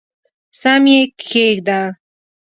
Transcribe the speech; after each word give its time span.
سم 0.59 0.83
یې 0.91 0.99
کښېږده! 1.19 1.79